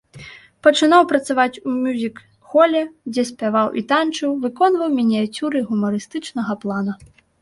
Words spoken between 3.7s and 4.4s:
і танчыў,